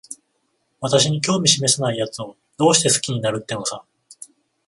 [0.79, 3.83] 私に興味しめさないやつを、どうして好きになるってのさ。